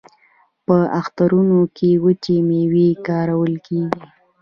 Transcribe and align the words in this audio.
په 0.65 0.77
اخترونو 0.99 1.59
کې 1.77 1.89
وچې 2.03 2.37
میوې 2.47 2.89
کارول 3.07 3.53
کیږي. 3.65 4.05